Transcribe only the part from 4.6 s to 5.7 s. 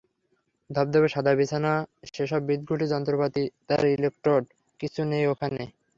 কিচ্ছু নেই ওখানে।